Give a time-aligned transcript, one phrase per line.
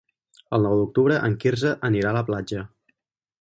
[0.57, 2.65] El nou d'octubre en Quirze anirà a la platja.